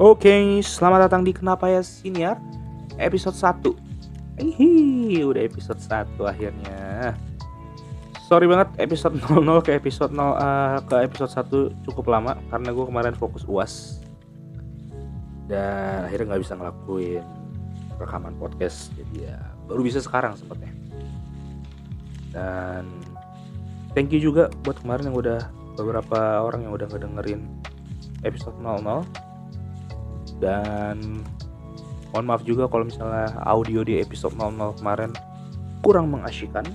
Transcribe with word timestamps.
Oke, 0.00 0.32
selamat 0.64 1.12
datang 1.12 1.28
di 1.28 1.36
Kenapa 1.36 1.68
Ya 1.68 1.84
Siniar 1.84 2.40
episode 2.96 3.36
1 3.36 4.40
Hihi, 4.40 5.20
udah 5.28 5.44
episode 5.44 5.76
1 5.76 6.16
akhirnya. 6.24 7.12
Sorry 8.24 8.48
banget 8.48 8.72
episode 8.80 9.20
00 9.20 9.44
ke 9.60 9.76
episode 9.76 10.08
0 10.16 10.24
uh, 10.24 10.80
ke 10.88 11.04
episode 11.04 11.28
1 11.28 11.84
cukup 11.84 12.16
lama 12.16 12.32
karena 12.48 12.72
gue 12.72 12.84
kemarin 12.88 13.12
fokus 13.12 13.44
UAS 13.44 14.00
dan 15.52 16.08
akhirnya 16.08 16.32
nggak 16.32 16.48
bisa 16.48 16.56
ngelakuin 16.56 17.24
rekaman 18.00 18.32
podcast 18.40 18.96
jadi 18.96 19.36
ya 19.36 19.38
baru 19.68 19.84
bisa 19.84 20.00
sekarang 20.00 20.32
sempetnya 20.32 20.72
dan 22.32 22.88
thank 23.92 24.08
you 24.16 24.16
juga 24.16 24.48
buat 24.64 24.80
kemarin 24.80 25.12
yang 25.12 25.18
udah 25.20 25.44
beberapa 25.76 26.40
orang 26.40 26.64
yang 26.64 26.72
udah 26.72 26.88
ngedengerin 26.88 27.44
episode 28.24 28.56
00 28.64 29.28
dan 30.42 31.22
mohon 32.10 32.26
maaf 32.26 32.42
juga 32.42 32.66
kalau 32.66 32.88
misalnya 32.88 33.30
audio 33.46 33.86
di 33.86 34.02
episode 34.02 34.34
00 34.34 34.80
kemarin 34.80 35.14
kurang 35.84 36.10
mengasyikkan 36.10 36.66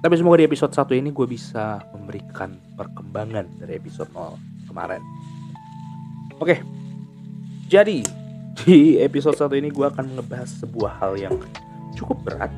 tapi 0.00 0.16
semoga 0.16 0.40
di 0.40 0.48
episode 0.48 0.72
1 0.72 0.96
ini 0.96 1.12
gue 1.12 1.28
bisa 1.28 1.84
memberikan 1.92 2.56
perkembangan 2.72 3.44
dari 3.60 3.76
episode 3.76 4.08
0 4.16 4.32
kemarin. 4.64 5.04
Oke. 6.40 6.64
Jadi 7.68 8.00
di 8.64 8.96
episode 8.96 9.36
1 9.36 9.60
ini 9.60 9.68
gue 9.68 9.84
akan 9.84 10.16
ngebahas 10.16 10.48
sebuah 10.64 11.04
hal 11.04 11.20
yang 11.20 11.36
cukup 12.00 12.16
berat 12.24 12.52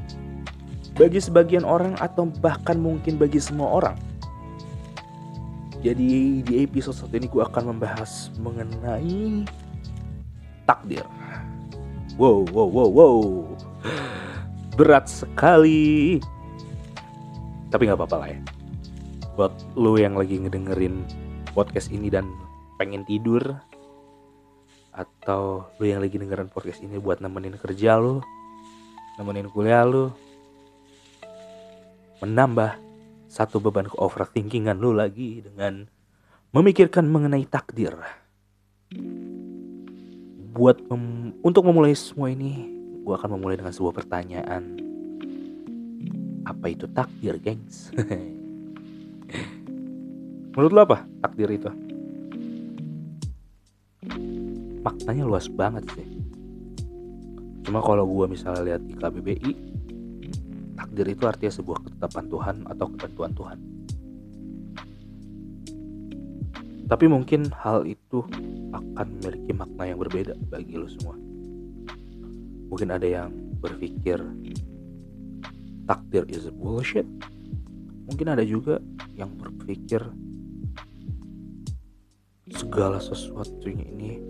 bagi 0.95 1.19
sebagian 1.19 1.67
orang 1.67 1.99
atau 1.99 2.31
bahkan 2.39 2.79
mungkin 2.79 3.19
bagi 3.19 3.43
semua 3.43 3.75
orang 3.75 3.97
jadi 5.83 6.47
di 6.47 6.55
episode 6.63 6.95
1 6.95 7.19
ini 7.19 7.27
gue 7.27 7.43
akan 7.43 7.75
membahas 7.75 8.31
mengenai 8.39 9.43
takdir. 10.63 11.03
Wow, 12.15 12.47
wow, 12.55 12.69
wow, 12.71 12.89
wow. 12.89 13.19
Berat 14.79 15.11
sekali. 15.11 16.23
Tapi 17.75 17.83
nggak 17.91 17.99
apa-apa 17.99 18.17
lah 18.23 18.29
ya. 18.31 18.41
Buat 19.35 19.59
lu 19.75 19.99
yang 19.99 20.15
lagi 20.15 20.39
ngedengerin 20.39 21.03
podcast 21.51 21.91
ini 21.91 22.15
dan 22.15 22.31
pengen 22.79 23.03
tidur 23.03 23.43
atau 24.95 25.67
lu 25.83 25.85
yang 25.91 25.99
lagi 25.99 26.15
dengerin 26.15 26.47
podcast 26.47 26.79
ini 26.79 27.03
buat 27.03 27.19
nemenin 27.19 27.59
kerja 27.59 27.99
lu, 27.99 28.23
nemenin 29.19 29.51
kuliah 29.51 29.83
lu, 29.83 30.15
menambah 32.23 32.92
satu 33.33 33.65
beban 33.65 33.89
ke 33.89 33.97
overthinkingan 33.97 34.77
lu 34.77 34.93
lagi 34.93 35.41
dengan 35.41 35.89
memikirkan 36.53 37.09
mengenai 37.09 37.49
takdir. 37.49 37.97
Buat 40.53 40.85
mem 40.93 41.33
untuk 41.41 41.65
memulai 41.65 41.97
semua 41.97 42.29
ini, 42.29 42.69
gue 43.01 43.15
akan 43.17 43.41
memulai 43.41 43.57
dengan 43.57 43.73
sebuah 43.73 43.97
pertanyaan. 43.97 44.77
Apa 46.45 46.77
itu 46.77 46.85
takdir, 46.93 47.41
gengs? 47.41 47.89
Menurut 50.53 50.73
lo 50.77 50.81
apa 50.85 51.09
takdir 51.25 51.49
itu? 51.57 51.73
Maknanya 54.85 55.25
luas 55.25 55.49
banget 55.49 55.89
sih. 55.97 56.05
Cuma 57.65 57.81
kalau 57.81 58.05
gue 58.05 58.29
misalnya 58.29 58.77
lihat 58.77 58.85
di 58.85 58.93
KBBI, 58.93 59.72
takdir 60.93 61.09
itu 61.09 61.25
artinya 61.25 61.49
sebuah 61.57 61.79
ketetapan 61.89 62.25
Tuhan 62.29 62.57
atau 62.69 62.87
ketentuan 62.93 63.33
Tuhan. 63.33 63.59
Tapi 66.85 67.09
mungkin 67.09 67.49
hal 67.49 67.89
itu 67.89 68.21
akan 68.77 69.07
memiliki 69.17 69.57
makna 69.57 69.89
yang 69.89 69.97
berbeda 69.97 70.37
bagi 70.53 70.77
lo 70.77 70.85
semua. 70.93 71.17
Mungkin 72.69 72.93
ada 72.93 73.09
yang 73.09 73.33
berpikir 73.65 74.21
takdir 75.89 76.29
is 76.29 76.53
bullshit. 76.53 77.09
Mungkin 78.13 78.29
ada 78.29 78.45
juga 78.45 78.77
yang 79.17 79.33
berpikir 79.41 80.05
segala 82.53 83.01
sesuatunya 83.01 83.89
ini 83.97 84.21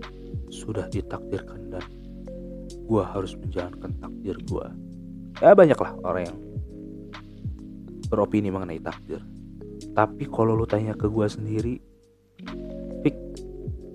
sudah 0.46 0.86
ditakdirkan 0.86 1.74
dan 1.74 1.82
gue 2.70 3.02
harus 3.02 3.34
menjalankan 3.34 3.90
takdir 3.98 4.38
gue 4.46 4.66
ya 5.42 5.58
banyaklah 5.58 5.98
orang 6.06 6.30
yang 6.30 6.38
beropini 8.12 8.52
mengenai 8.52 8.76
takdir. 8.76 9.24
Tapi 9.96 10.28
kalau 10.28 10.52
lu 10.52 10.68
tanya 10.68 10.92
ke 10.92 11.08
gue 11.08 11.26
sendiri 11.26 11.74
Fik, 13.00 13.16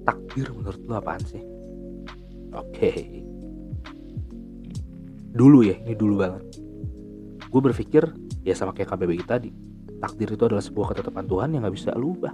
takdir 0.02 0.50
menurut 0.50 0.82
lu 0.82 0.94
apaan 0.98 1.22
sih? 1.22 1.44
Oke. 2.58 2.74
Okay. 2.74 3.00
dulu 5.38 5.62
ya 5.62 5.78
ini 5.86 5.94
dulu 5.94 6.18
banget. 6.18 6.44
Gue 7.54 7.62
berpikir 7.62 8.10
ya 8.42 8.58
sama 8.58 8.74
kayak 8.74 8.90
KBBI 8.90 9.22
tadi 9.22 9.52
takdir 10.02 10.34
itu 10.34 10.44
adalah 10.46 10.66
sebuah 10.66 10.94
ketetapan 10.94 11.26
Tuhan 11.30 11.50
yang 11.54 11.62
gak 11.70 11.76
bisa 11.78 11.94
lu 11.94 12.18
ubah. 12.18 12.34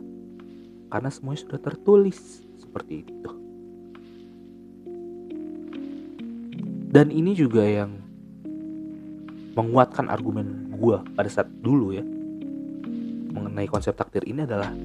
Karena 0.88 1.10
semuanya 1.10 1.42
sudah 1.44 1.60
tertulis 1.60 2.46
seperti 2.60 3.04
itu. 3.04 3.32
Dan 6.94 7.10
ini 7.10 7.34
juga 7.34 7.66
yang 7.66 7.98
menguatkan 9.58 10.06
argumen 10.08 10.63
gue 10.84 10.98
pada 11.16 11.30
saat 11.32 11.48
dulu 11.48 11.96
ya 11.96 12.04
mengenai 13.32 13.72
konsep 13.72 13.96
takdir 13.96 14.28
ini 14.28 14.44
adalah 14.44 14.76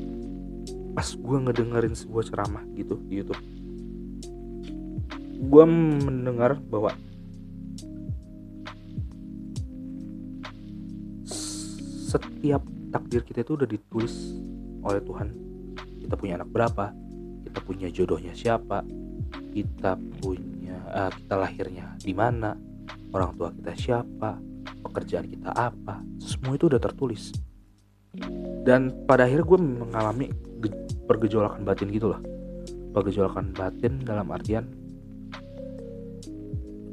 pas 0.95 1.11
gue 1.11 1.37
ngedengerin 1.43 1.99
sebuah 1.99 2.25
ceramah 2.31 2.63
gitu 2.79 3.03
di 3.11 3.19
YouTube. 3.19 3.43
Gue 5.39 5.65
mendengar 5.67 6.59
bahwa 6.59 6.95
setiap 12.07 12.63
takdir 12.95 13.27
kita 13.27 13.43
itu 13.43 13.59
udah 13.59 13.69
ditulis 13.69 14.15
oleh 14.87 15.03
Tuhan. 15.03 15.29
Kita 16.07 16.15
punya 16.15 16.39
anak 16.39 16.51
berapa 16.55 16.95
kita 17.49 17.65
punya 17.65 17.89
jodohnya 17.89 18.37
siapa 18.37 18.85
kita 19.57 19.97
punya 20.21 20.79
uh, 20.93 21.11
kita 21.11 21.35
lahirnya 21.35 21.97
di 21.97 22.13
mana 22.13 22.53
orang 23.11 23.33
tua 23.35 23.49
kita 23.57 23.73
siapa 23.73 24.48
pekerjaan 24.83 25.27
kita 25.27 25.51
apa. 25.55 26.01
Semua 26.23 26.55
itu 26.55 26.71
udah 26.71 26.81
tertulis. 26.81 27.35
Dan 28.65 29.07
pada 29.07 29.25
akhirnya 29.25 29.47
gue 29.47 29.59
mengalami 29.61 30.27
pergejolakan 31.07 31.63
batin 31.65 31.89
gitu 31.93 32.13
loh. 32.13 32.21
Pergejolakan 32.93 33.55
batin 33.55 34.03
dalam 34.03 34.29
artian 34.33 34.65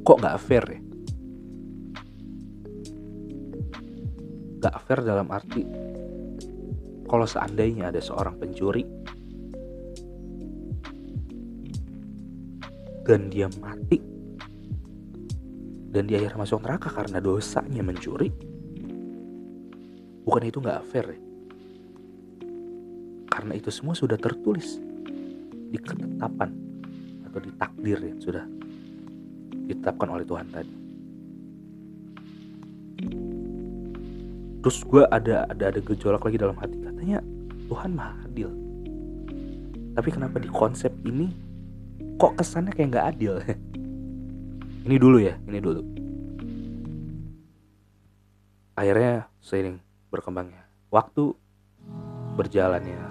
kok 0.06 0.22
gak 0.22 0.38
fair 0.38 0.63
ya? 0.69 0.79
Gak 4.62 4.75
fair 4.85 5.00
dalam 5.01 5.29
arti 5.34 5.66
kalau 7.06 7.25
seandainya 7.29 7.94
ada 7.94 8.01
seorang 8.01 8.38
pencuri 8.38 8.85
dan 13.06 13.29
dia 13.29 13.45
mati 13.62 14.15
dan 15.95 16.03
dia 16.11 16.19
akhirnya 16.19 16.44
masuk 16.44 16.59
neraka 16.59 16.91
karena 16.91 17.23
dosanya 17.23 17.79
mencuri. 17.79 18.28
Bukan 20.28 20.44
itu 20.44 20.59
nggak 20.59 20.83
fair 20.91 21.07
ya? 21.07 21.19
karena 23.35 23.61
itu 23.61 23.67
semua 23.67 23.91
sudah 23.91 24.16
tertulis 24.16 24.79
di 25.69 25.75
ketetapan 25.75 26.56
atau 27.28 27.39
di 27.44 27.51
takdir 27.59 28.00
yang 28.00 28.17
sudah 28.23 28.47
ditetapkan 29.67 30.07
oleh 30.07 30.23
Tuhan 30.23 30.47
tadi. 30.56 30.75
Terus 34.63 34.77
gue 34.88 35.03
ada 35.12 35.45
ada 35.51 35.63
ada 35.67 35.80
gejolak 35.83 36.24
lagi 36.24 36.39
dalam 36.39 36.56
hati. 36.56 36.80
Katanya 36.80 37.19
Tuhan 37.68 37.91
maha 37.91 38.15
adil. 38.24 38.50
Tapi 39.94 40.09
kenapa 40.15 40.39
di 40.39 40.48
konsep 40.48 40.95
ini 41.03 41.27
kok 42.15 42.39
kesannya 42.39 42.71
kayak 42.71 42.88
nggak 42.95 43.07
adil 43.13 43.33
ini 44.86 45.02
dulu 45.02 45.18
ya 45.18 45.34
ini 45.50 45.58
dulu. 45.58 45.82
Akhirnya 48.78 49.26
seiring 49.42 49.82
berkembangnya 50.14 50.62
waktu 50.94 51.34
berjalannya 52.38 53.02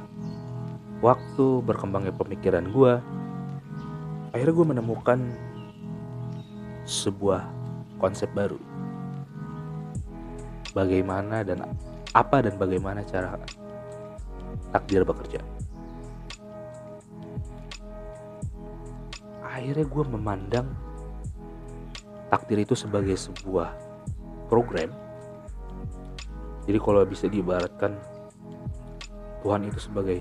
waktu 1.03 1.47
berkembangnya 1.67 2.15
pemikiran 2.15 2.71
gue 2.71 3.03
akhirnya 4.31 4.55
gue 4.55 4.67
menemukan 4.71 5.19
sebuah 6.87 7.43
konsep 7.99 8.31
baru. 8.31 8.61
Bagaimana 10.75 11.43
dan 11.43 11.67
apa 12.15 12.39
dan 12.39 12.55
bagaimana 12.55 13.03
cara 13.03 13.35
takdir 14.71 15.03
bekerja. 15.03 15.43
Akhirnya 19.43 19.87
gue 19.87 20.05
memandang 20.07 20.67
takdir 22.35 22.67
itu 22.67 22.75
sebagai 22.75 23.15
sebuah 23.15 23.71
program 24.51 24.91
jadi 26.67 26.83
kalau 26.83 27.07
bisa 27.07 27.31
diibaratkan 27.31 27.95
Tuhan 29.47 29.71
itu 29.71 29.79
sebagai 29.79 30.19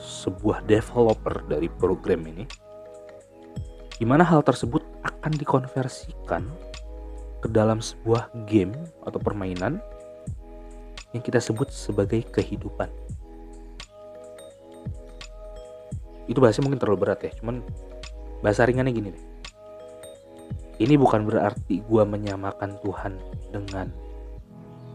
sebuah 0.00 0.64
developer 0.64 1.44
dari 1.44 1.68
program 1.68 2.24
ini 2.24 2.48
di 4.00 4.08
mana 4.08 4.24
hal 4.24 4.40
tersebut 4.40 4.80
akan 5.04 5.36
dikonversikan 5.36 6.48
ke 7.44 7.48
dalam 7.52 7.84
sebuah 7.84 8.32
game 8.48 8.72
atau 9.04 9.20
permainan 9.20 9.76
yang 11.12 11.22
kita 11.24 11.42
sebut 11.42 11.68
sebagai 11.68 12.22
kehidupan. 12.30 12.88
Itu 16.30 16.38
bahasanya 16.38 16.70
mungkin 16.70 16.80
terlalu 16.80 16.98
berat 17.04 17.20
ya, 17.26 17.32
cuman 17.42 17.66
bahasa 18.40 18.62
ringannya 18.62 18.94
gini 18.94 19.08
deh. 19.10 19.24
Ini 20.80 20.96
bukan 20.96 21.28
berarti 21.28 21.84
gue 21.84 22.02
menyamakan 22.08 22.80
Tuhan 22.80 23.12
dengan 23.52 23.92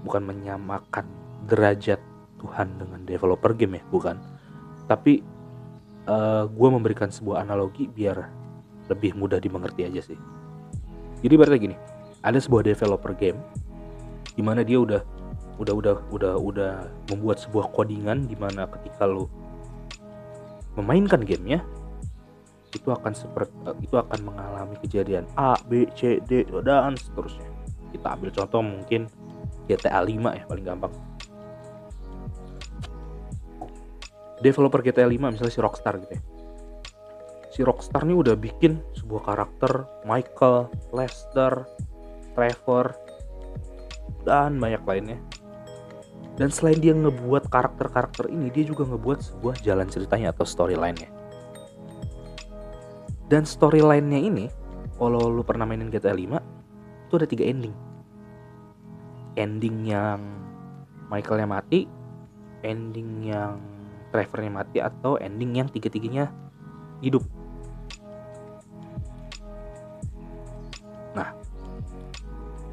bukan 0.01 0.21
menyamakan 0.25 1.05
derajat 1.45 2.01
Tuhan 2.41 2.81
dengan 2.81 3.05
developer 3.05 3.53
game 3.53 3.77
ya, 3.77 3.83
bukan. 3.93 4.17
Tapi 4.89 5.21
uh, 6.09 6.13
eh, 6.13 6.43
gue 6.49 6.69
memberikan 6.69 7.09
sebuah 7.09 7.45
analogi 7.45 7.89
biar 7.89 8.25
lebih 8.89 9.17
mudah 9.17 9.41
dimengerti 9.41 9.85
aja 9.85 10.01
sih 10.01 10.17
jadi 11.25 11.33
berarti 11.37 11.57
gini 11.57 11.77
ada 12.21 12.37
sebuah 12.37 12.65
developer 12.65 13.13
game 13.17 13.39
di 14.37 14.41
mana 14.45 14.61
dia 14.61 14.77
udah 14.77 15.01
udah 15.57 15.73
udah 15.73 15.95
udah 16.11 16.33
udah 16.37 16.73
membuat 17.09 17.39
sebuah 17.39 17.71
codingan 17.73 18.27
di 18.27 18.35
mana 18.35 18.67
ketika 18.77 19.07
lo 19.07 19.31
memainkan 20.75 21.23
gamenya 21.23 21.63
itu 22.75 22.91
akan 22.91 23.15
seperti 23.15 23.55
itu 23.79 23.95
akan 23.95 24.19
mengalami 24.27 24.75
kejadian 24.83 25.23
A, 25.39 25.55
B, 25.63 25.87
C, 25.95 26.19
D 26.19 26.43
dan 26.61 26.99
seterusnya. 26.99 27.47
Kita 27.95 28.19
ambil 28.19 28.29
contoh 28.35 28.61
mungkin 28.61 29.07
GTA 29.71 30.03
5 30.03 30.11
ya 30.35 30.43
paling 30.45 30.65
gampang. 30.67 30.93
Developer 34.43 34.83
GTA 34.83 35.07
5 35.07 35.31
misalnya 35.31 35.53
si 35.55 35.63
Rockstar 35.63 35.95
gitu 36.03 36.19
ya 36.19 36.23
si 37.55 37.63
Rockstar 37.63 38.03
ini 38.03 38.19
udah 38.19 38.35
bikin 38.35 38.83
sebuah 38.99 39.31
karakter 39.31 39.87
Michael, 40.03 40.67
Lester, 40.91 41.63
Trevor, 42.35 42.91
dan 44.27 44.59
banyak 44.59 44.83
lainnya. 44.83 45.19
Dan 46.35 46.51
selain 46.51 46.83
dia 46.83 46.91
ngebuat 46.91 47.47
karakter-karakter 47.47 48.27
ini, 48.27 48.51
dia 48.51 48.67
juga 48.67 48.83
ngebuat 48.83 49.23
sebuah 49.23 49.55
jalan 49.63 49.87
ceritanya 49.87 50.35
atau 50.35 50.43
storyline-nya. 50.43 51.07
Dan 53.25 53.41
storyline-nya 53.41 54.21
ini, 54.21 54.45
kalau 55.01 55.33
lu 55.33 55.41
pernah 55.41 55.65
mainin 55.65 55.89
GTA 55.89 56.13
5, 56.13 56.37
itu 57.09 57.13
ada 57.17 57.27
tiga 57.27 57.43
ending. 57.49 57.73
Ending 59.35 59.77
yang 59.89 60.21
Michaelnya 61.09 61.49
mati, 61.49 61.85
ending 62.65 63.29
yang 63.29 63.61
Trevornya 64.13 64.63
mati, 64.63 64.77
atau 64.79 65.17
ending 65.19 65.57
yang 65.59 65.67
tiga-tiganya 65.67 66.31
hidup. 67.03 67.25
Nah, 71.17 71.35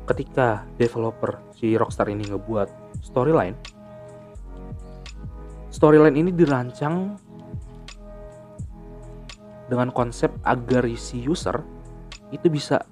ketika 0.07 0.63
developer 0.79 1.43
si 1.57 1.75
Rockstar 1.75 2.07
ini 2.13 2.31
ngebuat 2.31 3.01
storyline, 3.03 3.59
storyline 5.73 6.15
ini 6.15 6.31
dirancang 6.31 7.19
dengan 9.73 9.89
konsep 9.89 10.29
agar 10.45 10.85
si 11.01 11.25
user 11.25 11.65
itu 12.29 12.53
bisa 12.53 12.85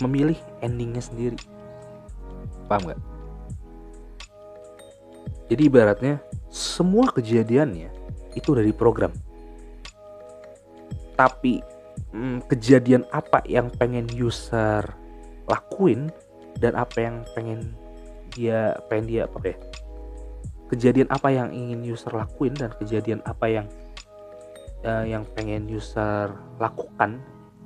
memilih 0.00 0.36
endingnya 0.64 1.04
sendiri. 1.04 1.36
Paham 2.64 2.88
gak? 2.88 3.00
Jadi 5.52 5.62
ibaratnya 5.68 6.14
semua 6.48 7.12
kejadiannya 7.12 7.92
itu 8.32 8.50
dari 8.56 8.72
program. 8.72 9.12
Tapi 11.16 11.60
hmm, 12.16 12.48
kejadian 12.48 13.04
apa 13.12 13.44
yang 13.44 13.68
pengen 13.76 14.08
user 14.16 14.82
lakuin 15.44 16.08
dan 16.56 16.74
apa 16.74 16.96
yang 16.98 17.16
pengen 17.36 17.76
dia 18.32 18.76
pengen 18.88 19.06
dia 19.08 19.22
apa 19.24 19.38
deh 19.40 19.56
kejadian 20.68 21.08
apa 21.14 21.30
yang 21.30 21.54
ingin 21.54 21.80
user 21.86 22.10
lakuin 22.10 22.52
dan 22.58 22.74
kejadian 22.74 23.22
apa 23.22 23.46
yang 23.46 23.66
uh, 24.86 25.04
yang 25.04 25.26
pengen 25.34 25.66
user 25.66 26.30
lakukan 26.62 27.18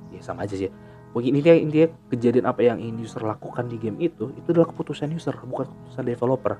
ya 0.09 0.19
sama 0.25 0.43
aja 0.43 0.57
sih. 0.57 0.73
Intinya 1.11 1.53
intinya 1.55 1.87
kejadian 2.09 2.45
apa 2.47 2.63
yang 2.65 2.79
ingin 2.81 3.05
user 3.05 3.21
lakukan 3.21 3.67
di 3.67 3.77
game 3.77 3.99
itu 4.01 4.31
itu 4.33 4.47
adalah 4.49 4.71
keputusan 4.73 5.13
user 5.13 5.37
bukan 5.45 5.69
keputusan 5.69 6.03
developer. 6.07 6.53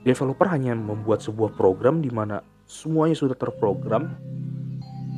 Developer 0.00 0.46
hanya 0.48 0.72
membuat 0.78 1.20
sebuah 1.20 1.52
program 1.52 2.00
di 2.00 2.08
mana 2.08 2.40
semuanya 2.64 3.16
sudah 3.18 3.36
terprogram 3.36 4.16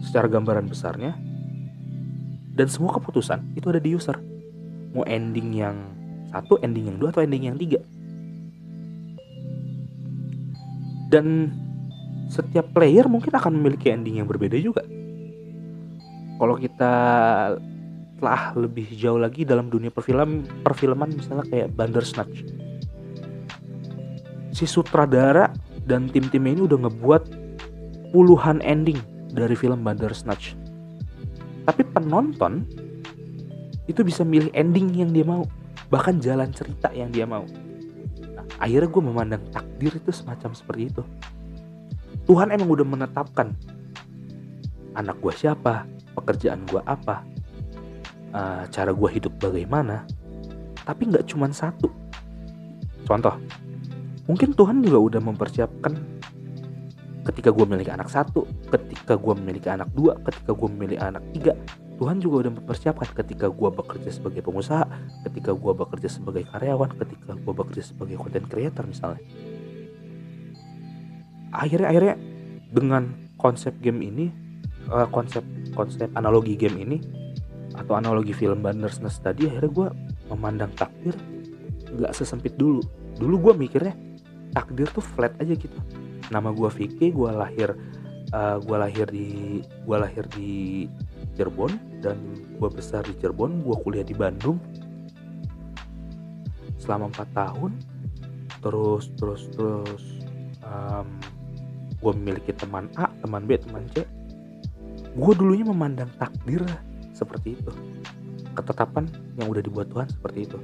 secara 0.03 0.27
gambaran 0.27 0.67
besarnya 0.67 1.15
dan 2.53 2.67
semua 2.69 2.93
keputusan 2.97 3.57
itu 3.57 3.67
ada 3.69 3.81
di 3.83 3.95
user. 3.95 4.17
Mau 4.93 5.05
ending 5.09 5.57
yang 5.57 5.77
satu 6.33 6.61
ending 6.61 6.93
yang 6.93 6.97
dua 7.01 7.13
atau 7.13 7.25
ending 7.25 7.49
yang 7.49 7.57
tiga. 7.57 7.81
Dan 11.13 11.53
setiap 12.33 12.73
player 12.73 13.05
mungkin 13.13 13.37
akan 13.37 13.53
memiliki 13.61 13.93
ending 13.93 14.25
yang 14.25 14.29
berbeda 14.29 14.57
juga. 14.57 14.81
Kalau 16.41 16.57
kita 16.57 16.95
telah 18.17 18.43
lebih 18.57 18.89
jauh 18.97 19.21
lagi 19.21 19.45
dalam 19.45 19.69
dunia 19.69 19.93
perfilm 19.93 20.49
perfilman 20.65 21.13
misalnya 21.13 21.45
kayak 21.53 21.69
Bandersnatch. 21.77 22.41
Si 24.57 24.65
sutradara 24.65 25.53
dan 25.85 26.09
tim-tim 26.09 26.49
ini 26.49 26.65
udah 26.65 26.89
ngebuat 26.89 27.23
puluhan 28.17 28.65
ending 28.65 28.97
dari 29.37 29.53
film 29.53 29.85
Bandersnatch. 29.85 30.57
Tapi 31.69 31.83
penonton 31.93 32.65
itu 33.85 34.01
bisa 34.01 34.25
milih 34.25 34.49
ending 34.57 34.89
yang 34.97 35.13
dia 35.13 35.27
mau 35.27 35.45
bahkan 35.93 36.17
jalan 36.17 36.49
cerita 36.57 36.89
yang 36.97 37.13
dia 37.13 37.29
mau. 37.29 37.45
Nah, 38.33 38.47
akhirnya 38.57 38.89
gue 38.89 39.03
memandang 39.05 39.43
takdir 39.53 39.93
itu 39.93 40.11
semacam 40.15 40.57
seperti 40.57 40.89
itu 40.89 41.03
Tuhan 42.27 42.55
emang 42.55 42.71
udah 42.71 42.87
menetapkan 42.87 43.55
anak 44.95 45.19
gue 45.19 45.33
siapa 45.35 45.89
pekerjaan 46.15 46.63
gue 46.69 46.81
apa 46.85 47.25
uh, 48.37 48.63
cara 48.69 48.91
gue 48.93 49.09
hidup 49.11 49.35
bagaimana. 49.43 50.07
Tapi 50.83 51.11
nggak 51.11 51.31
cuma 51.31 51.51
satu. 51.51 51.91
Contoh 53.07 53.35
mungkin 54.31 54.55
Tuhan 54.55 54.81
juga 54.81 54.99
udah 55.03 55.21
mempersiapkan 55.23 55.93
ketika 57.23 57.55
gue 57.55 57.65
memiliki 57.67 57.91
anak 57.91 58.11
satu 58.11 58.47
ketika 58.71 59.15
gue 59.15 59.35
memiliki 59.39 59.71
anak 59.71 59.91
dua 59.95 60.19
ketika 60.27 60.51
gue 60.55 60.69
memiliki 60.71 60.99
anak 60.99 61.23
tiga 61.35 61.55
Tuhan 62.03 62.19
juga 62.19 62.47
udah 62.47 62.53
mempersiapkan 62.59 63.09
ketika 63.15 63.47
gue 63.47 63.69
bekerja 63.71 64.11
sebagai 64.11 64.43
pengusaha 64.43 64.83
ketika 65.31 65.55
gue 65.55 65.73
bekerja 65.75 66.09
sebagai 66.11 66.43
karyawan 66.51 66.91
ketika 66.99 67.39
gue 67.39 67.53
bekerja 67.55 67.83
sebagai 67.95 68.19
content 68.19 68.47
creator 68.51 68.85
misalnya 68.91 69.23
akhirnya 71.53 71.89
akhirnya 71.93 72.15
dengan 72.73 73.13
konsep 73.37 73.77
game 73.85 74.01
ini 74.01 74.27
uh, 74.89 75.07
konsep 75.13 75.45
konsep 75.77 76.09
analogi 76.17 76.57
game 76.57 76.81
ini 76.81 76.99
atau 77.77 77.97
analogi 77.97 78.37
film 78.37 78.61
Bandersnatch 78.61 79.25
tadi 79.25 79.49
akhirnya 79.49 79.71
gue 79.73 79.89
memandang 80.33 80.73
takdir 80.77 81.17
nggak 81.93 82.13
sesempit 82.17 82.57
dulu. 82.57 82.81
Dulu 83.21 83.51
gue 83.51 83.55
mikirnya 83.69 83.93
takdir 84.57 84.89
tuh 84.89 85.05
flat 85.05 85.37
aja 85.41 85.53
gitu. 85.53 85.79
Nama 86.33 86.49
gue 86.53 86.69
Vicky 86.73 87.13
gue 87.13 87.31
lahir 87.33 87.77
uh, 88.33 88.37
eh, 88.37 88.57
gue 88.61 88.77
lahir 88.77 89.07
di 89.09 89.29
gue 89.61 89.97
lahir 89.97 90.25
di 90.33 90.85
Cirebon 91.37 92.01
dan 92.05 92.17
gue 92.57 92.69
besar 92.73 93.05
di 93.05 93.17
Cirebon 93.21 93.65
gue 93.65 93.77
kuliah 93.85 94.05
di 94.05 94.17
Bandung. 94.17 94.61
Selama 96.81 97.13
empat 97.13 97.29
tahun 97.37 97.73
terus 98.63 99.11
terus 99.19 99.43
terus 99.53 100.05
um, 100.63 101.09
gue 102.03 102.13
memiliki 102.19 102.51
teman 102.51 102.91
A 102.99 103.07
teman 103.23 103.47
B 103.47 103.55
teman 103.55 103.87
C. 103.95 104.03
Gue 105.15 105.33
dulunya 105.39 105.63
memandang 105.63 106.11
takdir 106.19 106.67
seperti 107.15 107.55
itu. 107.55 107.71
Ketetapan 108.59 109.07
yang 109.39 109.49
udah 109.49 109.63
dibuat 109.63 109.89
Tuhan 109.95 110.11
seperti 110.11 110.51
itu. 110.51 110.59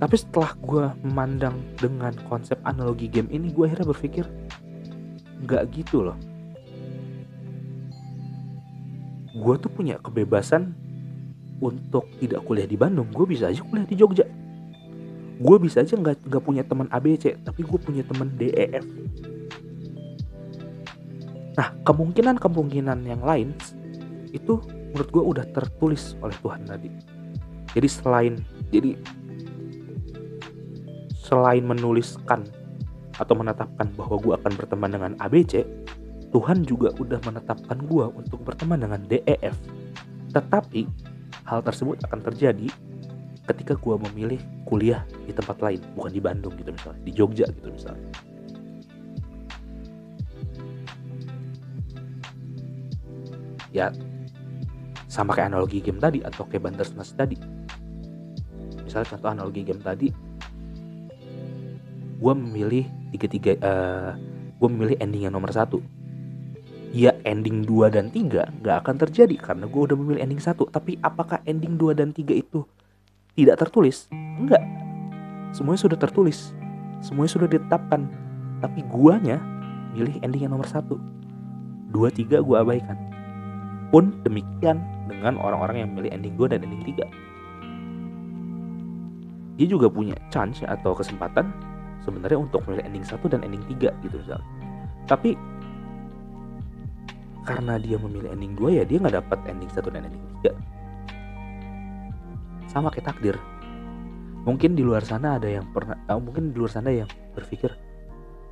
Tapi 0.00 0.16
setelah 0.16 0.56
gue 0.64 0.84
memandang 1.04 1.60
dengan 1.76 2.14
konsep 2.30 2.56
analogi 2.64 3.10
game 3.10 3.28
ini 3.28 3.52
gue 3.52 3.68
akhirnya 3.68 3.90
berpikir 3.90 4.24
nggak 5.44 5.62
gitu 5.76 6.08
loh. 6.08 6.16
Gue 9.34 9.54
tuh 9.60 9.68
punya 9.68 10.00
kebebasan 10.00 10.72
untuk 11.60 12.08
tidak 12.16 12.40
kuliah 12.48 12.64
di 12.64 12.80
Bandung 12.80 13.12
gue 13.12 13.26
bisa 13.28 13.52
aja 13.52 13.60
kuliah 13.60 13.84
di 13.84 13.98
Jogja. 13.98 14.24
Gue 15.40 15.56
bisa 15.60 15.84
aja 15.84 15.96
nggak 15.96 16.28
nggak 16.28 16.42
punya 16.44 16.62
teman 16.64 16.88
ABC 16.88 17.36
tapi 17.44 17.66
gue 17.66 17.78
punya 17.80 18.04
teman 18.04 18.32
DEF 18.36 18.84
nah 21.60 21.76
kemungkinan 21.84 22.40
kemungkinan 22.40 23.04
yang 23.04 23.20
lain 23.20 23.52
itu 24.32 24.56
menurut 24.96 25.08
gue 25.12 25.24
udah 25.36 25.44
tertulis 25.52 26.16
oleh 26.24 26.32
Tuhan 26.40 26.64
tadi 26.64 26.88
jadi 27.76 27.88
selain 27.92 28.40
jadi 28.72 28.96
selain 31.20 31.62
menuliskan 31.68 32.48
atau 33.20 33.36
menetapkan 33.36 33.92
bahwa 33.92 34.16
gue 34.16 34.32
akan 34.40 34.52
berteman 34.56 34.90
dengan 34.96 35.12
ABC 35.20 35.60
Tuhan 36.30 36.62
juga 36.62 36.94
udah 36.94 37.18
menetapkan 37.26 37.78
gue 37.90 38.06
untuk 38.14 38.46
berteman 38.46 38.78
dengan 38.78 39.02
DEF. 39.02 39.54
Tetapi 40.30 40.86
hal 41.50 41.60
tersebut 41.66 41.98
akan 42.06 42.22
terjadi 42.22 42.70
ketika 43.50 43.74
gue 43.74 43.96
memilih 44.10 44.38
kuliah 44.62 45.02
di 45.26 45.34
tempat 45.34 45.58
lain, 45.58 45.82
bukan 45.98 46.12
di 46.14 46.22
Bandung 46.22 46.54
gitu 46.54 46.70
misalnya, 46.70 47.02
di 47.02 47.12
Jogja 47.12 47.46
gitu 47.50 47.74
misalnya. 47.74 48.06
Ya 53.70 53.94
sama 55.10 55.34
kayak 55.34 55.50
analogi 55.50 55.82
game 55.82 55.98
tadi 55.98 56.22
atau 56.22 56.46
kayak 56.46 56.70
Bandersnatch 56.70 57.18
tadi. 57.18 57.34
Misalnya 58.86 59.10
contoh 59.10 59.30
analogi 59.30 59.66
game 59.66 59.82
tadi, 59.82 60.06
gue 62.22 62.34
memilih 62.38 62.86
tiga 63.10 63.26
tiga, 63.26 63.52
uh, 63.58 64.10
gue 64.54 64.68
memilih 64.70 64.96
ending 65.02 65.26
yang 65.26 65.34
nomor 65.34 65.50
satu. 65.50 65.82
Ya 66.90 67.14
ending 67.22 67.62
2 67.62 67.86
dan 67.86 68.10
3 68.10 68.50
nggak 68.62 68.76
akan 68.82 68.96
terjadi 68.98 69.38
karena 69.38 69.70
gue 69.70 69.82
udah 69.82 69.94
memilih 69.98 70.22
ending 70.22 70.42
satu. 70.42 70.66
Tapi 70.70 70.98
apakah 71.02 71.42
ending 71.46 71.78
2 71.78 71.94
dan 71.94 72.10
3 72.10 72.34
itu 72.34 72.66
tidak 73.34 73.62
tertulis? 73.62 74.10
Enggak 74.10 74.62
semuanya 75.54 75.86
sudah 75.86 75.98
tertulis. 75.98 76.54
Semuanya 77.02 77.30
sudah 77.30 77.48
ditetapkan. 77.50 78.10
Tapi 78.58 78.82
guanya 78.90 79.38
milih 79.94 80.18
ending 80.22 80.50
yang 80.50 80.54
nomor 80.54 80.66
satu. 80.66 80.98
Dua 81.90 82.10
tiga 82.10 82.42
gue 82.42 82.54
abaikan 82.58 83.09
pun 83.90 84.14
demikian 84.22 84.78
dengan 85.10 85.36
orang-orang 85.42 85.84
yang 85.84 85.88
memilih 85.94 86.10
ending 86.14 86.34
2 86.38 86.54
dan 86.54 86.62
ending 86.62 86.94
3 86.96 87.30
dia 89.60 89.68
juga 89.68 89.92
punya 89.92 90.16
chance 90.32 90.64
atau 90.64 90.96
kesempatan 90.96 91.52
sebenarnya 92.00 92.40
untuk 92.40 92.64
memilih 92.64 92.80
ending 92.88 93.04
satu 93.04 93.28
dan 93.28 93.44
ending 93.44 93.60
3 93.68 93.92
gitu 94.00 94.16
misalnya. 94.16 94.48
Tapi 95.04 95.36
karena 97.44 97.76
dia 97.76 98.00
memilih 98.00 98.32
ending 98.32 98.56
2 98.56 98.80
ya 98.80 98.88
dia 98.88 98.96
nggak 98.96 99.20
dapat 99.20 99.36
ending 99.52 99.68
1 99.68 99.84
dan 99.92 100.08
ending 100.08 100.24
3 100.40 100.56
sama 102.72 102.88
kayak 102.88 103.12
takdir. 103.12 103.36
Mungkin 104.48 104.72
di 104.72 104.80
luar 104.80 105.04
sana 105.04 105.36
ada 105.36 105.44
yang 105.44 105.68
pernah 105.76 106.00
oh, 106.08 106.24
mungkin 106.24 106.52
di 106.52 106.56
luar 106.56 106.72
sana 106.72 106.88
yang 106.88 107.08
berpikir 107.36 107.68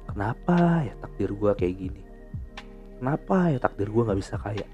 kenapa 0.04 0.84
ya 0.84 0.92
takdir 1.00 1.32
gue 1.32 1.52
kayak 1.56 1.72
gini? 1.72 2.04
Kenapa 3.00 3.48
ya 3.48 3.56
takdir 3.56 3.88
gue 3.88 4.02
nggak 4.04 4.20
bisa 4.20 4.36
kaya 4.36 4.68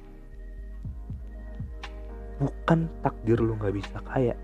bukan 2.38 2.90
takdir 3.02 3.38
lu 3.38 3.54
nggak 3.58 3.74
bisa 3.74 3.98
kaya. 4.02 4.34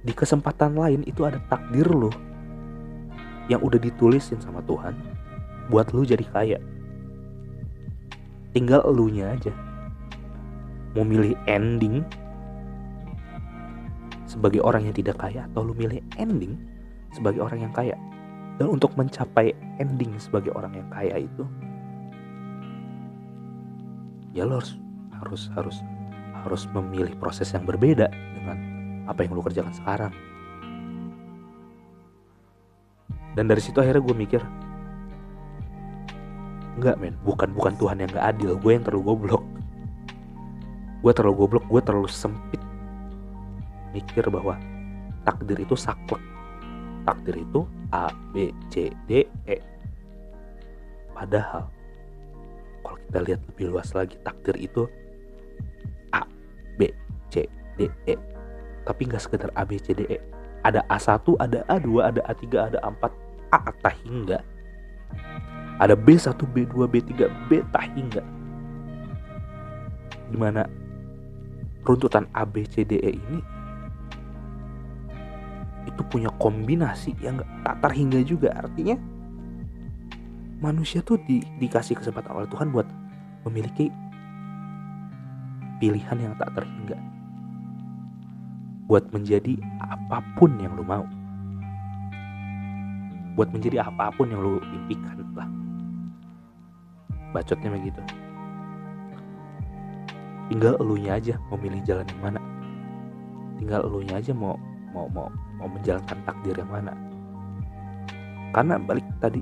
Di 0.00 0.12
kesempatan 0.16 0.76
lain 0.76 1.04
itu 1.04 1.28
ada 1.28 1.36
takdir 1.52 1.84
lo 1.88 2.08
yang 3.52 3.60
udah 3.60 3.76
ditulisin 3.76 4.40
sama 4.40 4.64
Tuhan 4.64 4.96
buat 5.68 5.92
lu 5.92 6.08
jadi 6.08 6.24
kaya. 6.32 6.58
Tinggal 8.56 8.82
elunya 8.88 9.30
aja. 9.36 9.52
Mau 10.96 11.06
milih 11.06 11.38
ending 11.46 12.02
sebagai 14.26 14.58
orang 14.62 14.90
yang 14.90 14.96
tidak 14.96 15.22
kaya 15.22 15.46
atau 15.52 15.62
lu 15.62 15.74
milih 15.76 16.02
ending 16.18 16.58
sebagai 17.14 17.42
orang 17.44 17.68
yang 17.68 17.74
kaya. 17.74 17.94
Dan 18.58 18.76
untuk 18.76 18.92
mencapai 18.98 19.54
ending 19.78 20.16
sebagai 20.18 20.52
orang 20.52 20.74
yang 20.74 20.88
kaya 20.90 21.24
itu 21.24 21.46
ya 24.34 24.46
lo 24.46 24.58
harus 24.58 24.78
harus 25.20 25.42
harus 25.54 25.76
harus 26.40 26.62
memilih 26.72 27.12
proses 27.20 27.52
yang 27.52 27.68
berbeda 27.68 28.08
dengan 28.10 28.58
apa 29.10 29.26
yang 29.26 29.36
lu 29.36 29.42
kerjakan 29.44 29.74
sekarang 29.74 30.12
dan 33.34 33.44
dari 33.46 33.60
situ 33.62 33.78
akhirnya 33.78 34.02
gue 34.02 34.16
mikir 34.16 34.42
Enggak 36.80 36.96
men, 36.96 37.12
bukan 37.28 37.52
bukan 37.52 37.76
Tuhan 37.76 38.00
yang 38.00 38.08
gak 38.08 38.26
adil, 38.32 38.56
gue 38.56 38.72
yang 38.72 38.80
terlalu 38.80 39.12
goblok. 39.12 39.44
Gue 41.04 41.12
terlalu 41.12 41.34
goblok, 41.44 41.64
gue 41.68 41.82
terlalu 41.84 42.08
sempit 42.08 42.62
mikir 43.92 44.30
bahwa 44.32 44.56
takdir 45.28 45.60
itu 45.60 45.76
saklek. 45.76 46.22
Takdir 47.04 47.42
itu 47.42 47.68
A, 47.92 48.08
B, 48.32 48.54
C, 48.72 48.94
D, 49.04 49.28
E. 49.44 49.60
Padahal 51.12 51.68
kalau 52.90 52.98
kita 53.06 53.18
lihat 53.22 53.40
lebih 53.54 53.70
luas 53.70 53.94
lagi, 53.94 54.18
takdir 54.26 54.58
itu 54.58 54.90
A, 56.10 56.26
B, 56.74 56.90
C, 57.30 57.46
D, 57.78 57.86
E. 58.10 58.18
Tapi 58.82 59.06
nggak 59.06 59.22
sekedar 59.22 59.54
A, 59.54 59.62
B, 59.62 59.78
C, 59.78 59.94
D, 59.94 60.10
E. 60.10 60.18
Ada 60.66 60.82
A1, 60.90 61.22
ada 61.38 61.62
A2, 61.70 61.88
ada 62.02 62.20
A3, 62.26 62.44
ada 62.58 62.78
A4, 62.82 63.02
A 63.54 63.58
atau 63.70 63.94
hingga 64.02 64.42
ada 65.80 65.96
B1, 65.96 66.36
B2, 66.36 66.76
B3, 66.92 67.10
B 67.48 67.64
tak 67.72 67.88
hingga. 67.96 68.20
Di 70.28 70.36
mana 70.36 70.68
runtutan 71.88 72.28
A, 72.36 72.44
B, 72.44 72.68
C, 72.68 72.84
D, 72.84 73.00
E 73.00 73.16
ini 73.16 73.40
itu 75.88 76.04
punya 76.12 76.28
kombinasi 76.36 77.16
yang 77.24 77.40
tak 77.64 77.80
terhingga 77.80 78.20
juga. 78.20 78.52
Artinya 78.60 79.00
manusia 80.60 81.00
tuh 81.00 81.18
di, 81.24 81.40
dikasih 81.58 81.96
kesempatan 81.96 82.36
oleh 82.36 82.48
Tuhan 82.52 82.70
buat 82.70 82.86
memiliki 83.48 83.88
pilihan 85.80 86.16
yang 86.20 86.36
tak 86.36 86.52
terhingga. 86.52 87.00
Buat 88.86 89.08
menjadi 89.14 89.56
apa 89.80 90.20
pun 90.36 90.54
yang 90.60 90.76
lu 90.76 90.84
mau. 90.84 91.06
Buat 93.34 93.54
menjadi 93.56 93.88
apa 93.88 94.12
pun 94.12 94.28
yang 94.28 94.42
lu 94.44 94.60
impikan 94.60 95.20
lah 95.34 95.48
bacotnya 97.30 97.70
begitu 97.70 98.02
tinggal 100.50 100.74
elunya 100.82 101.14
aja 101.14 101.34
mau 101.46 101.58
milih 101.58 101.78
jalan 101.86 102.06
yang 102.10 102.22
mana 102.22 102.40
tinggal 103.62 103.80
elunya 103.86 104.18
aja 104.18 104.32
mau 104.34 104.58
mau 104.90 105.06
mau 105.06 105.30
mau 105.62 105.68
menjalankan 105.70 106.18
takdir 106.26 106.58
yang 106.58 106.70
mana 106.70 106.92
karena 108.50 108.82
balik 108.82 109.06
tadi 109.22 109.38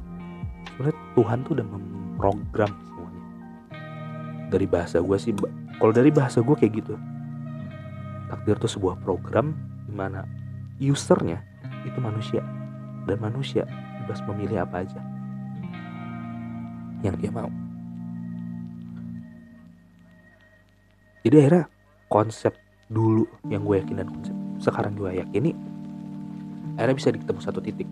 sebenarnya 0.78 0.98
Tuhan 1.18 1.38
tuh 1.42 1.52
udah 1.58 1.66
memprogram 1.66 2.70
semuanya. 2.86 3.22
Dari 4.46 4.66
bahasa 4.70 5.02
gue 5.02 5.18
sih 5.18 5.34
kalau 5.82 5.90
dari 5.90 6.14
bahasa 6.14 6.38
gue 6.38 6.54
kayak 6.54 6.72
gitu. 6.78 6.94
Takdir 8.30 8.54
tuh 8.62 8.70
sebuah 8.70 9.02
program 9.02 9.58
di 9.90 9.92
mana 9.98 10.22
usernya 10.78 11.42
itu 11.82 11.98
manusia. 11.98 12.46
Dan 13.10 13.18
manusia 13.18 13.66
bebas 14.06 14.22
memilih 14.30 14.62
apa 14.62 14.86
aja 14.86 15.02
yang 17.02 17.18
dia 17.18 17.34
mau. 17.34 17.50
Jadi 21.26 21.34
akhirnya 21.42 21.66
konsep 22.06 22.54
dulu 22.86 23.26
yang 23.50 23.66
gue 23.66 23.82
yakin 23.82 23.98
dan 23.98 24.08
konsep 24.14 24.36
sekarang 24.62 24.94
gue 24.94 25.10
yakini 25.18 25.52
akhirnya 26.78 26.94
bisa 26.94 27.10
ketemu 27.10 27.40
satu 27.42 27.58
titik. 27.58 27.90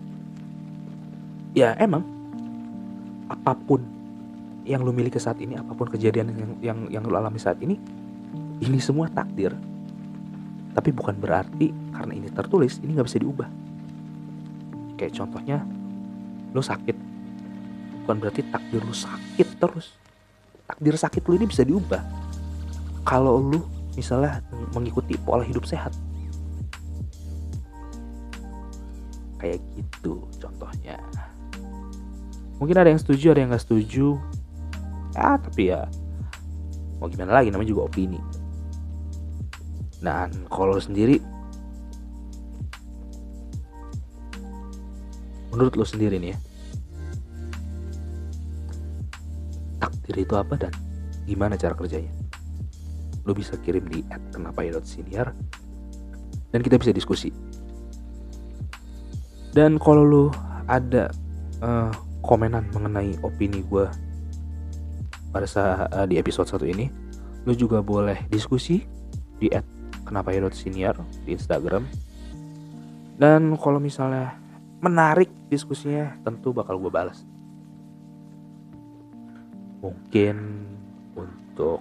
Ya 1.51 1.75
emang 1.75 2.16
apa 3.27 3.53
pun 3.55 3.83
yang 4.67 4.83
lu 4.83 4.91
miliki 4.91 5.15
saat 5.15 5.39
ini 5.39 5.55
apa 5.55 5.71
pun 5.71 5.87
kejadian 5.87 6.35
yang 6.35 6.51
yang 6.59 6.79
yang 6.91 7.03
lu 7.07 7.15
alami 7.15 7.39
saat 7.39 7.55
ini 7.63 7.79
ini 8.59 8.79
semua 8.81 9.07
takdir. 9.07 9.55
Tapi 10.75 10.89
bukan 10.93 11.17
berarti 11.17 11.73
karena 11.95 12.13
ini 12.13 12.27
tertulis 12.29 12.77
ini 12.83 12.93
nggak 12.93 13.07
bisa 13.07 13.19
diubah. 13.21 13.49
Kayak 14.99 15.13
contohnya 15.17 15.63
lu 16.51 16.61
sakit. 16.61 16.97
Bukan 18.05 18.15
berarti 18.19 18.41
takdir 18.51 18.81
lu 18.83 18.93
sakit 18.93 19.47
terus. 19.57 19.95
Takdir 20.67 20.95
sakit 20.99 21.23
lu 21.25 21.33
ini 21.39 21.45
bisa 21.47 21.63
diubah. 21.63 22.01
Kalau 23.07 23.39
lu 23.39 23.63
misalnya 23.95 24.43
mengikuti 24.75 25.15
pola 25.17 25.41
hidup 25.47 25.63
sehat. 25.65 25.95
Kayak 29.37 29.61
gitu 29.77 30.25
contohnya 30.41 30.97
mungkin 32.57 32.77
ada 32.77 32.89
yang 32.89 33.01
setuju 33.01 33.33
ada 33.33 33.39
yang 33.41 33.49
nggak 33.53 33.65
setuju. 33.65 34.17
Ya 35.17 35.37
tapi 35.41 35.73
ya 35.73 35.89
mau 37.01 37.09
gimana 37.09 37.37
lagi? 37.41 37.49
Namanya 37.49 37.69
juga 37.73 37.89
opini. 37.89 38.21
Dan 40.01 40.29
kalau 40.49 40.77
sendiri? 40.77 41.17
Menurut 45.53 45.73
lo 45.73 45.85
sendiri 45.87 46.21
nih 46.21 46.37
ya 46.37 46.39
takdir 50.07 50.23
itu 50.23 50.33
apa 50.39 50.55
dan 50.55 50.73
gimana 51.27 51.59
cara 51.59 51.75
kerjanya? 51.75 52.09
Lo 53.27 53.35
bisa 53.35 53.59
kirim 53.59 53.83
di 53.91 54.07
@kenapa.senior 54.31 55.35
dan 56.55 56.59
kita 56.63 56.79
bisa 56.79 56.95
diskusi. 56.95 57.27
Dan 59.51 59.75
kalau 59.75 60.07
lo 60.07 60.25
ada 60.71 61.11
uh, 61.59 61.91
komenan 62.27 62.67
mengenai 62.75 63.15
opini 63.23 63.63
gue 63.63 63.87
pada 65.31 65.47
saat 65.47 65.87
uh, 65.95 66.03
di 66.03 66.19
episode 66.19 66.51
satu 66.51 66.67
ini, 66.67 66.91
lo 67.47 67.55
juga 67.55 67.79
boleh 67.79 68.27
diskusi 68.27 68.83
di 69.39 69.47
@kenapa.senior 70.03 70.99
di 71.23 71.33
Instagram. 71.33 71.87
Dan 73.17 73.55
kalau 73.55 73.79
misalnya 73.79 74.35
menarik 74.83 75.31
diskusinya, 75.49 76.13
tentu 76.21 76.51
bakal 76.51 76.77
gue 76.77 76.91
balas. 76.91 77.23
mungkin 79.81 80.67
untuk 81.15 81.79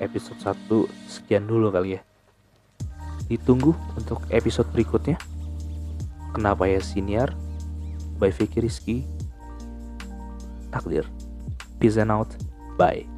episode 0.00 0.40
1 0.42 0.88
sekian 1.06 1.44
dulu 1.46 1.70
kali 1.70 1.98
ya. 1.98 2.00
Ditunggu 3.30 3.72
untuk 3.96 4.24
episode 4.32 4.68
berikutnya. 4.72 5.16
Kenapa 6.34 6.66
ya 6.66 6.82
siniar 6.82 7.30
by 8.18 8.34
Vicky 8.34 8.58
Rizky 8.58 8.98
takdir. 10.74 11.06
Peace 11.78 12.00
and 12.02 12.10
out. 12.10 12.30
Bye 12.78 13.13